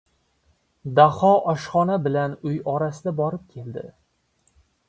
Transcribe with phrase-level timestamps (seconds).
[0.99, 3.89] Daho oshxona bilan uy orasida borib keldi.